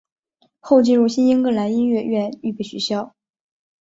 [0.59, 3.13] 后进入新英格兰音乐院预备学校。